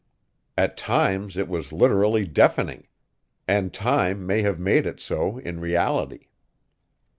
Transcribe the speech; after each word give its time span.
At 0.57 0.77
times 0.77 1.37
it 1.37 1.47
was 1.47 1.71
literally 1.71 2.25
deafening; 2.25 2.87
and 3.47 3.71
time 3.71 4.25
may 4.25 4.41
have 4.41 4.59
made 4.59 4.87
it 4.87 4.99
so 4.99 5.37
in 5.37 5.59
reality. 5.59 6.25